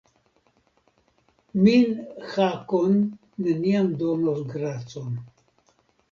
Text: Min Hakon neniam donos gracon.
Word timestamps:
Min 1.65 1.91
Hakon 2.31 2.95
neniam 3.47 3.91
donos 3.99 4.41
gracon. 4.55 5.13